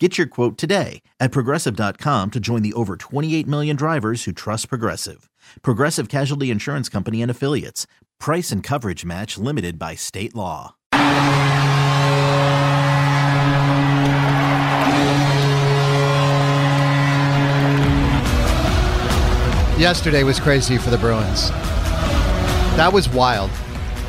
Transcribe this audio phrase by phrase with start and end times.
[0.00, 4.68] Get your quote today at progressive.com to join the over 28 million drivers who trust
[4.68, 5.30] Progressive.
[5.62, 7.86] Progressive Casualty Insurance Company and Affiliates.
[8.18, 10.74] Price and coverage match limited by state law.
[19.78, 21.50] Yesterday was crazy for the Bruins.
[22.76, 23.50] That was wild.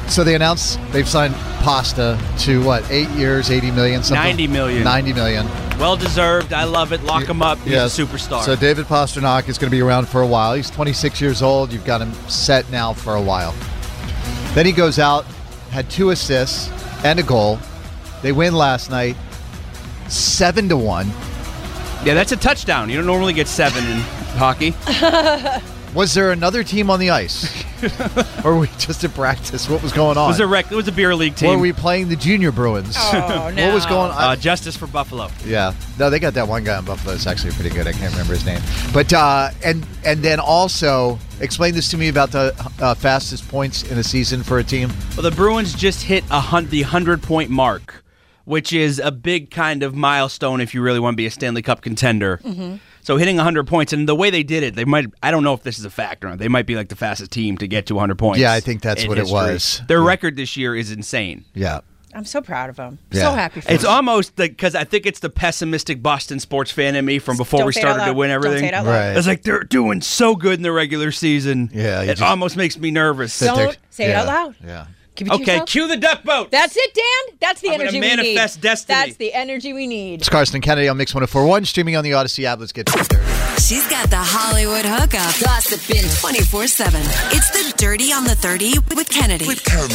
[0.07, 4.01] So they announced they've signed Pasta to what, eight years, 80 million?
[4.01, 4.23] Something?
[4.23, 4.83] 90 million.
[4.83, 5.64] 90 million.
[5.79, 6.53] Well deserved.
[6.53, 7.03] I love it.
[7.03, 7.57] Lock him up.
[7.59, 7.99] He's Yes.
[7.99, 8.43] a superstar.
[8.43, 10.53] So David Pastrnak is going to be around for a while.
[10.53, 11.71] He's 26 years old.
[11.73, 13.53] You've got him set now for a while.
[14.53, 15.25] Then he goes out,
[15.71, 16.69] had two assists
[17.03, 17.59] and a goal.
[18.21, 19.17] They win last night,
[20.07, 21.07] seven to one.
[22.05, 22.89] yeah, that's a touchdown.
[22.89, 23.99] You don't normally get seven in
[24.37, 24.73] hockey.
[25.95, 27.63] Was there another team on the ice,
[28.43, 29.69] or were we just at practice?
[29.69, 30.25] What was going on?
[30.25, 31.51] It was a rec- It was a beer league team.
[31.51, 32.95] Were we playing the junior Bruins?
[32.97, 33.65] Oh, no.
[33.67, 34.17] What was going on?
[34.21, 35.29] uh, Justice for Buffalo.
[35.45, 37.87] Yeah, no, they got that one guy in Buffalo that's actually pretty good.
[37.87, 38.59] I can't remember his name,
[38.93, 43.83] but uh, and and then also explain this to me about the uh, fastest points
[43.83, 44.91] in a season for a team.
[45.15, 48.03] Well, the Bruins just hit a hun- the hundred point mark,
[48.43, 51.61] which is a big kind of milestone if you really want to be a Stanley
[51.61, 52.41] Cup contender.
[52.43, 52.75] Mm-hmm.
[53.05, 55.53] So hitting 100 points, and the way they did it, they might, I don't know
[55.53, 57.67] if this is a fact or not, they might be like the fastest team to
[57.67, 58.39] get to 100 points.
[58.39, 59.83] Yeah, I think that's in what it was.
[59.87, 60.07] Their Yeah.
[60.07, 61.45] record this year is insane.
[61.53, 61.81] Yeah,
[62.15, 62.97] I'm so proud of them.
[63.11, 63.21] Yeah.
[63.21, 63.75] So happy for them.
[63.75, 63.91] It's him.
[63.91, 67.67] almost because I think it's the pessimistic Boston sports fan in me from before Don't
[67.67, 68.17] we say it out started to loud.
[68.17, 68.67] win Don't say everything.
[68.69, 68.91] it out loud.
[69.09, 69.17] Right.
[69.17, 71.69] It's like they're doing so good in the regular season.
[71.71, 73.37] Yeah, it just- almost makes me nervous.
[73.37, 74.55] Don't they're- say it out loud.
[74.65, 74.85] Yeah.
[75.15, 75.69] Keep it Okay, yourself.
[75.69, 76.51] cue the duck boat.
[76.51, 77.37] That's it, Dan.
[77.39, 78.35] That's the I'm gonna energy we need.
[78.35, 78.95] manifest destiny.
[78.99, 80.19] That's the energy we need.
[80.21, 82.59] It's Carson Kennedy on Mix 1041, streaming on the Odyssey app.
[82.59, 83.61] Let's get to it.
[83.61, 85.33] She's got the Hollywood hookup.
[85.41, 87.01] Gossiping 24 7.
[87.31, 89.47] It's the Dirty on the 30 with Kennedy.
[89.47, 89.89] With Kerm.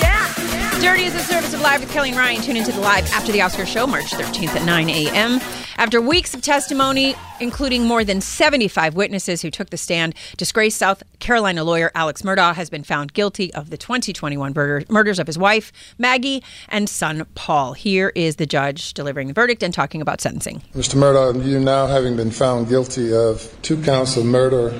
[0.00, 0.32] Yeah.
[0.80, 2.42] Dirty is a service of Live with Kelly and Ryan.
[2.42, 5.40] Tune into the live after the Oscar show, March 13th at 9 a.m.
[5.78, 11.02] After weeks of testimony, including more than 75 witnesses who took the stand, disgraced South
[11.18, 15.36] Carolina lawyer Alex Murdaugh has been found guilty of the 2021 murder, murders of his
[15.36, 17.74] wife, Maggie, and son, Paul.
[17.74, 20.62] Here is the judge delivering the verdict and talking about sentencing.
[20.74, 20.94] Mr.
[20.94, 24.70] Murdaugh, you now having been found guilty of two counts of murder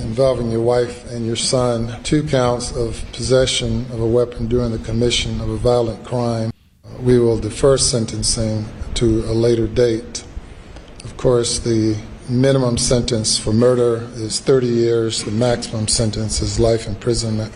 [0.00, 4.78] involving your wife and your son, two counts of possession of a weapon during the
[4.78, 6.50] commission of a violent crime,
[7.00, 10.24] we will defer sentencing to a later date.
[11.04, 11.96] Of course, the
[12.28, 17.52] minimum sentence for murder is 30 years, the maximum sentence is life imprisonment.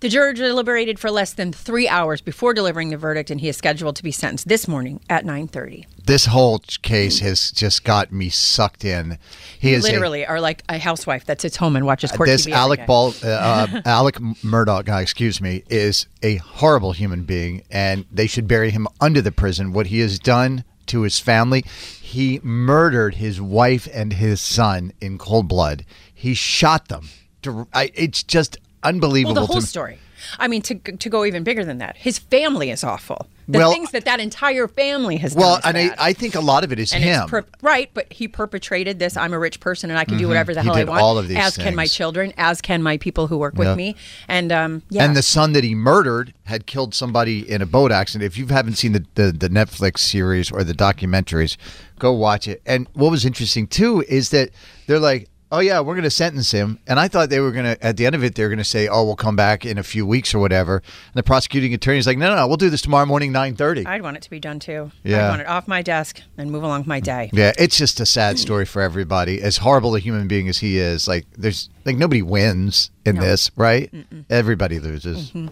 [0.00, 3.56] The juror deliberated for less than three hours before delivering the verdict, and he is
[3.56, 5.86] scheduled to be sentenced this morning at 9:30.
[6.04, 9.18] This whole case has just got me sucked in.
[9.58, 12.46] He is a- Literally, are like a housewife that sits home and watches court this
[12.46, 12.86] TV Alec day.
[12.86, 18.26] Ball, uh, uh, Alec Murdaugh guy, excuse me, is a horrible human being, and they
[18.26, 19.72] should bury him under the prison.
[19.72, 21.64] What he has done to his family,
[22.00, 25.84] he murdered his wife and his son in cold blood.
[26.12, 27.08] He shot them.
[27.42, 29.34] To- I- It's just unbelievable.
[29.34, 29.98] Well, the whole story.
[30.38, 33.26] I mean, to to go even bigger than that, his family is awful.
[33.48, 35.74] The Well- things that that entire family has Well, done.
[35.76, 36.08] and I.
[36.08, 37.28] I think a lot of it is and him.
[37.28, 39.16] per- right, but he perpetrated this.
[39.16, 40.70] I'm a rich person and I can do whatever the Mm-hmm.
[40.70, 41.02] He hell I want.
[41.02, 43.70] all of these as can my children, as can my people who work Yeah.
[43.70, 43.96] with me.
[44.28, 47.90] And um, yeah, And the son that he murdered had killed somebody in a boat
[47.90, 48.24] accident.
[48.24, 51.56] If you haven't seen the, the, the Netflix series or the documentaries,
[51.98, 52.62] go watch it.
[52.64, 54.50] And what was interesting too is that
[54.86, 56.78] they're like, oh, yeah, we're going to sentence him.
[56.86, 58.64] And I thought they were going to, at the end of it, they're going to
[58.64, 60.76] say, oh, we'll come back in a few weeks or whatever.
[60.76, 63.86] And the prosecuting attorney's like, no, no, no, we'll do this tomorrow morning, 9.30.
[63.86, 64.90] I'd want it to be done too.
[65.04, 65.26] Yeah.
[65.26, 67.30] I'd want it off my desk and move along my day.
[67.32, 69.42] yeah, it's just a sad story for everybody.
[69.42, 73.50] As horrible a human being as he is, like there's like nobody wins in this,
[73.56, 73.92] right?
[74.30, 75.30] Everybody loses.
[75.32, 75.48] Mm-hmm.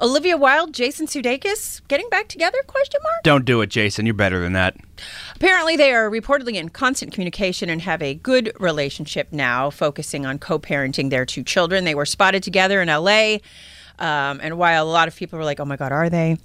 [0.00, 2.58] Olivia Wilde, Jason Sudeikis, getting back together?
[2.68, 3.22] Question mark.
[3.24, 4.06] Don't do it, Jason.
[4.06, 4.76] You're better than that.
[5.34, 10.38] Apparently, they are reportedly in constant communication and have a good relationship now, focusing on
[10.38, 11.84] co parenting their two children.
[11.84, 13.38] They were spotted together in LA.
[13.98, 16.36] Um, and while a lot of people were like, oh my God, are they?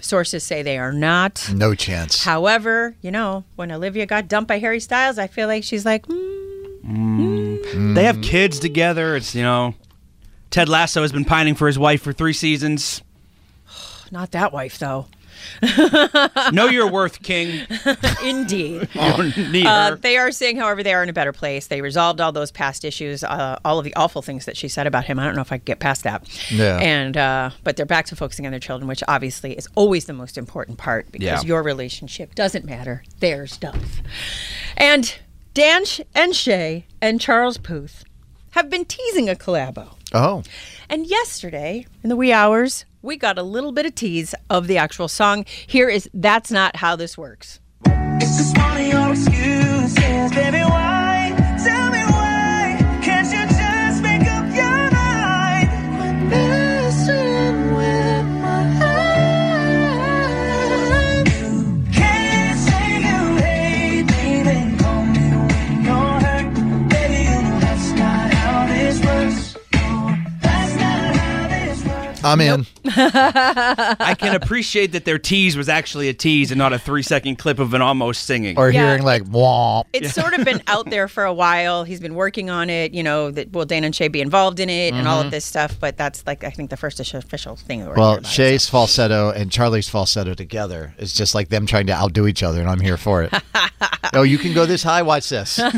[0.00, 1.48] Sources say they are not.
[1.54, 2.22] No chance.
[2.22, 6.06] However, you know, when Olivia got dumped by Harry Styles, I feel like she's like,
[6.06, 9.16] mm, They have kids together.
[9.16, 9.74] It's, you know,
[10.50, 13.02] Ted Lasso has been pining for his wife for three seasons.
[14.10, 15.06] not that wife, though.
[16.52, 17.64] know your worth, King.
[18.24, 18.88] Indeed.
[18.92, 21.68] You Uh, they are saying, however, they are in a better place.
[21.68, 24.88] They resolved all those past issues, uh, all of the awful things that she said
[24.88, 25.18] about him.
[25.20, 26.26] I don't know if I could get past that.
[26.50, 26.78] Yeah.
[26.78, 30.12] And uh, but they're back to focusing on their children, which obviously is always the
[30.12, 31.48] most important part because Yeah.
[31.48, 33.04] your relationship doesn't matter.
[33.20, 34.00] Theirs does.
[34.76, 35.14] And
[35.54, 38.02] Dan Sh- and Shay and Charles Puth
[38.50, 39.94] have been teasing a collabo.
[40.14, 40.42] Oh,
[40.88, 44.78] And yesterday, in the wee hours, we got a little bit of tease of the
[44.78, 45.44] actual song.
[45.66, 47.60] Here is That's Not How This Works.
[72.22, 72.66] I'm in.
[72.86, 77.36] I can appreciate that their tease was actually a tease and not a three second
[77.36, 78.58] clip of an almost singing.
[78.58, 78.86] Or Yeah.
[78.86, 79.84] hearing like womp.
[79.92, 81.84] It's sort of been out there for a while.
[81.84, 82.92] He's been working on it.
[82.92, 85.30] You know, that will Dan and Shay be involved in it and all of mm-hmm.
[85.30, 85.78] this stuff.
[85.78, 88.32] But that's like I think the first official thing that we're hearing Well, about it.
[88.32, 92.60] Shay's falsetto and Charlie's falsetto together is just like them trying to outdo each other,
[92.60, 93.32] and I'm here for it.
[94.14, 95.02] oh, you can go this high?
[95.02, 95.56] Watch this.
[95.56, 95.74] That's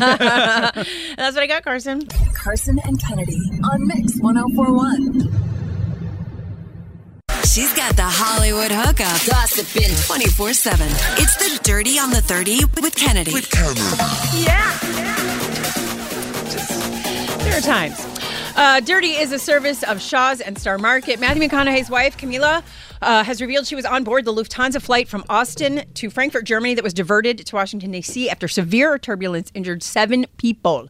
[0.76, 2.06] what I got, Carson.
[2.34, 5.59] Carson and Kennedy on Mix 1041.
[7.50, 9.26] She's got the Hollywood hookup.
[9.26, 10.86] Gossiping 24 7.
[11.18, 13.32] It's the Dirty on the 30 with Kennedy.
[13.32, 13.80] With Kennedy.
[14.38, 14.78] Yeah.
[17.42, 18.06] There are times.
[18.54, 21.18] Uh, Dirty is a service of Shaw's and Star Market.
[21.18, 22.62] Matthew McConaughey's wife, Camila,
[23.02, 26.74] uh, has revealed she was on board the Lufthansa flight from Austin to Frankfurt, Germany,
[26.74, 28.28] that was diverted to Washington, D.C.
[28.28, 30.88] after severe turbulence injured seven people.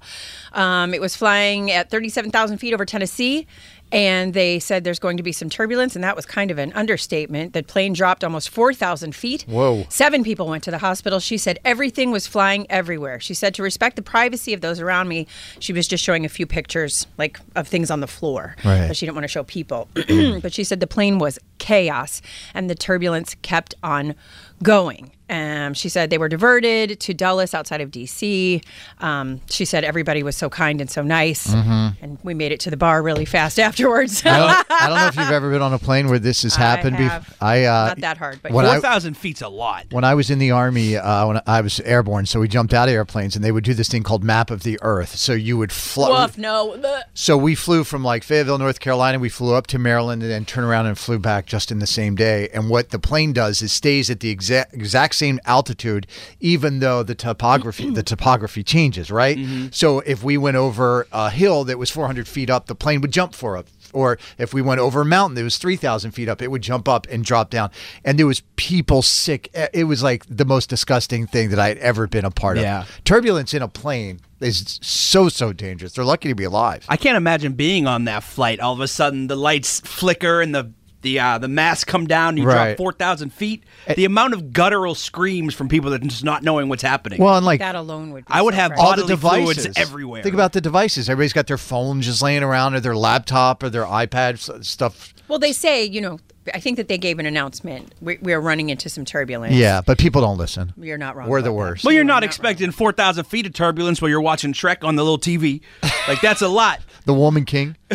[0.53, 3.47] Um, it was flying at 37,000 feet over Tennessee.
[3.93, 6.73] And they said there's going to be some turbulence, and that was kind of an
[6.75, 7.53] understatement.
[7.53, 9.43] The plane dropped almost 4,000 feet.
[9.49, 9.85] Whoa.
[9.89, 11.19] Seven people went to the hospital.
[11.21, 13.21] She said everything was flying everywhere.
[13.21, 15.27] She said to respect the privacy of those around me,
[15.59, 18.57] she was just showing a few pictures, like of things on the floor.
[18.65, 18.89] Right.
[18.89, 19.89] But she didn't want to show people.
[19.95, 22.23] but she said the plane was chaos
[22.55, 24.15] and the turbulence kept on
[24.63, 25.13] going.
[25.29, 28.65] Um, she said they were diverted to Dulles outside of DC.
[28.99, 31.53] Um, she said everybody was so kind and so nice.
[31.55, 34.23] And we made it to the bar really fast afterwards.
[34.27, 36.57] I don't, I don't know if you've ever been on a plane where this has
[36.57, 36.97] happened.
[36.97, 37.37] bef- have.
[37.41, 39.87] I uh, Not that hard, but when Four I thousand feet's a lot.
[39.93, 42.89] when I was in the army, uh, when I was airborne, so we jumped out
[42.89, 45.15] of airplanes, and they would do this thing called map of the Earth.
[45.15, 46.25] So you would fly.
[46.25, 46.77] Woof, no.
[47.15, 49.21] So we flew from like Fayetteville, North Carolina.
[49.21, 51.87] We flew up to Maryland and then turned around and flew back just in the
[51.87, 52.49] same day.
[52.53, 56.07] And what the plane does is stays at the exact exact same altitude,
[56.41, 59.11] even though the topography the topography changes.
[59.11, 59.37] Right.
[59.39, 59.69] Mm-hmm.
[59.73, 63.13] So if we went over a hill that was 400 feet up, the plane would
[63.13, 63.67] jump for up.
[63.93, 66.89] Or if we went over a mountain that was 3,000 feet up, it would jump
[66.89, 67.71] up and drop down.
[68.05, 69.51] And there was people sick.
[69.73, 72.83] It was like the most disgusting thing that I had ever been a part Yeah.
[72.83, 73.01] of.
[73.05, 75.93] Turbulence in a plane is so, so dangerous.
[75.95, 76.85] They're lucky to be alive.
[76.89, 78.61] I can't imagine being on that flight.
[78.61, 82.37] All of a sudden, the lights flicker and the the uh, the masts come down.
[82.37, 82.69] You Right.
[82.69, 83.65] drop four thousand feet.
[83.95, 87.21] The amount of guttural screams from people that are just not knowing what's happening.
[87.23, 89.63] Well, and like That alone would be I would so have all the bodily fluids
[89.65, 90.23] devices everywhere.
[90.23, 91.09] Think about the devices.
[91.09, 95.15] Everybody's got their phone just laying around, or their laptop, or their iPad stuff.
[95.29, 96.19] Well, they say, you know,
[96.53, 97.95] I think that they gave an announcement.
[98.01, 99.55] We, we are running into some turbulence.
[99.55, 100.73] Yeah, but people don't listen.
[100.77, 101.29] You're not wrong.
[101.29, 101.59] We're the about that.
[101.59, 101.85] worst.
[101.85, 104.53] well, you're You are not not expecting four thousand feet of turbulence while you're watching
[104.53, 105.61] Trek on the little TV.
[106.09, 106.81] Like that's a lot.
[107.05, 107.77] The Woman King.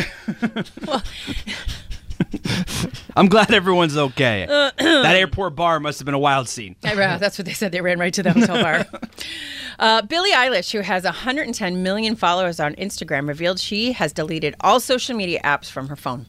[3.16, 4.46] I'm glad everyone's okay.
[4.48, 6.76] that airport bar must have been a wild scene.
[6.84, 7.72] I know, that's what they said.
[7.72, 8.86] They ran right to the hotel bar.
[9.78, 14.80] Uh, Billie Eilish, who has 110 million followers on Instagram, revealed she has deleted all
[14.80, 16.24] social media apps from her phone.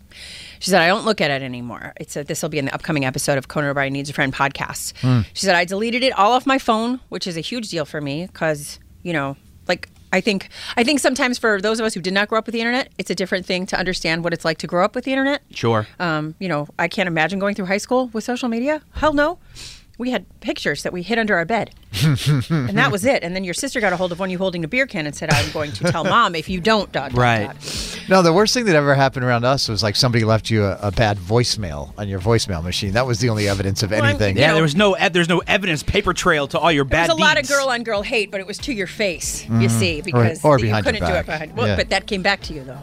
[0.60, 1.94] She said, I don't look at it anymore.
[1.98, 4.34] It's a, this will be in the upcoming episode of Conan O'Brien Needs a Friend
[4.34, 4.94] podcast.
[5.34, 8.02] She said, I deleted it all off my phone, which is a huge deal for
[8.02, 9.38] me because, you know,
[9.70, 12.46] like I think I think sometimes for those of us who did not grow up
[12.46, 14.96] with the internet, it's a different thing to understand what it's like to grow up
[14.96, 15.42] with the internet.
[15.52, 15.86] Sure.
[16.00, 18.82] Um, you know, I can't imagine going through high school with social media.
[18.94, 19.40] Hell no.
[20.00, 21.72] We had pictures that we hid under our bed.
[22.04, 23.24] and that was it.
[23.24, 25.16] And then your sister got a hold of one you holding a beer can and
[25.16, 27.48] said, I'm going to tell mom if you don't, dot, dot, Right.
[27.48, 27.56] dot."
[28.10, 30.78] No, the worst thing that ever happened around us was like somebody left you a,
[30.84, 32.94] a bad voicemail on your voicemail machine.
[32.94, 34.38] That was the only evidence of I'm- anything.
[34.38, 36.92] Yeah, know- there was no e- there's no evidence paper trail to all your There
[37.08, 39.46] bad was a lot of girl on girl hate, but it was to your face,
[39.50, 40.48] you see, because Mm-hmm.
[40.48, 41.20] Or you couldn't do back.
[41.22, 41.58] it behind.
[41.58, 41.76] Well, Yeah.
[41.76, 42.80] but that came back to you though.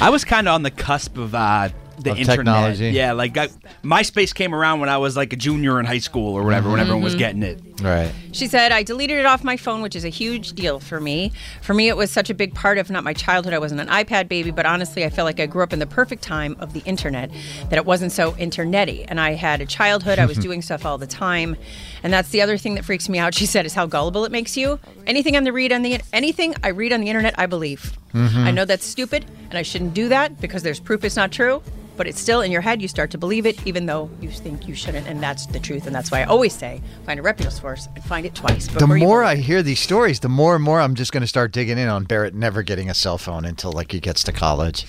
[0.00, 2.36] I was kind of on the cusp of uh, the Of internet.
[2.38, 2.90] technology.
[2.90, 3.48] Yeah, like I,
[3.82, 6.78] MySpace came around when I was like a junior in high school or whatever, when
[6.78, 6.82] mm-hmm.
[6.82, 7.60] everyone was getting it.
[7.80, 8.10] Right.
[8.32, 11.32] She said, I deleted it off my phone, which is a huge deal for me.
[11.62, 13.54] For me, it was such a big part of not my childhood.
[13.54, 15.86] I wasn't an iPad baby, but honestly, I feel like I grew up in the
[15.86, 17.30] perfect time of the internet,
[17.68, 19.04] that it wasn't so internety.
[19.08, 21.56] And I had a childhood, I was doing stuff all the time.
[22.02, 24.32] And that's the other thing that freaks me out, she said, is how gullible it
[24.32, 24.78] makes you.
[25.06, 27.96] Anything on the read on the anything I read on the internet, I believe.
[28.14, 28.38] Mm-hmm.
[28.38, 31.62] I know that's stupid and I shouldn't do that because there's proof it's not true.
[31.96, 34.68] But it's still in your head, you start to believe it, even though you think
[34.68, 35.06] you shouldn't.
[35.06, 35.86] And that's the truth.
[35.86, 38.66] And that's why I always say find a reputable source and find it twice.
[38.66, 41.52] The more I hear these stories, the more and more I'm just going to start
[41.52, 44.86] digging in on Barrett never getting a cell phone until like he gets to college.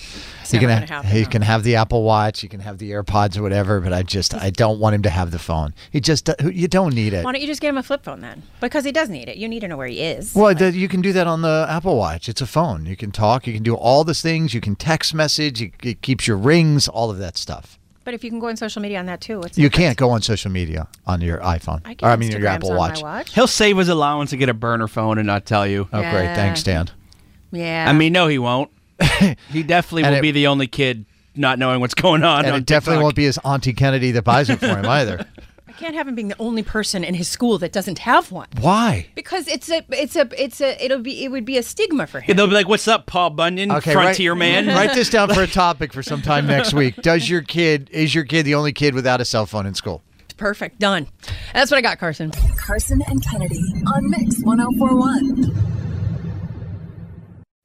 [0.48, 1.28] It's He never can gonna ha- happen, he no.
[1.28, 4.34] can have the Apple Watch, he can have the AirPods or whatever, but I just
[4.34, 5.74] I don't want him to have the phone.
[5.90, 7.22] He just you don't need it.
[7.24, 8.42] Why don't you just get him a flip phone then?
[8.60, 9.36] Because he does need it.
[9.36, 10.34] You need to know where he is.
[10.34, 12.28] Well, the, you can do that on the Apple Watch.
[12.30, 12.86] It's a phone.
[12.86, 13.46] You can talk.
[13.46, 14.54] You can do all these things.
[14.54, 15.60] You can text message.
[15.60, 16.88] You, it keeps your rings.
[16.88, 17.78] All of that stuff.
[18.04, 20.08] But if you can go on social media on that too, it's You can't go
[20.08, 21.82] on social media on your iPhone.
[21.84, 23.02] I, or can I mean your Instagrams Apple on Watch.
[23.02, 23.34] My watch.
[23.34, 25.88] He'll save his allowance to get a burner phone and not tell you.
[25.92, 26.34] Oh, great!
[26.34, 26.88] Thanks, Dan.
[27.52, 27.84] Yeah.
[27.86, 28.70] I mean, no, he won't.
[29.50, 32.44] he definitely will it- be the only kid not knowing what's going on.
[32.44, 33.02] And on it definitely TikTok.
[33.04, 35.24] won't be his Auntie Kennedy that buys it for him either.
[35.68, 38.48] I can't have him being the only person in his school that doesn't have one.
[38.60, 39.06] Why?
[39.14, 42.18] Because it's a, it's a, it's a, it'll be, it would be a stigma for
[42.18, 42.36] Yeah, him.
[42.38, 45.42] they'll be like, "What's up, Paul Bunyan, Okay, frontier write, man?" Write this down for
[45.42, 46.96] a topic for sometime next week.
[46.96, 50.02] Does your kid is your kid the only kid without a cell phone in school?
[50.36, 50.80] Perfect.
[50.80, 51.06] Done.
[51.54, 52.32] That's what I got, Carson.
[52.56, 53.62] Carson and Kennedy
[53.94, 55.97] on Mix 1041.